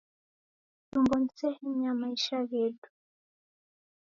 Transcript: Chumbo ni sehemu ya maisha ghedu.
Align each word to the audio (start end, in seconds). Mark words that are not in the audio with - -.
Chumbo 0.91 1.15
ni 1.19 1.29
sehemu 1.39 1.81
ya 1.85 1.93
maisha 1.93 2.43
ghedu. 2.49 2.87